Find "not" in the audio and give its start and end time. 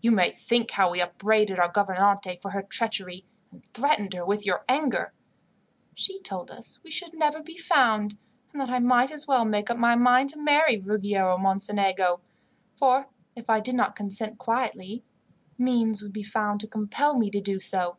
13.74-13.96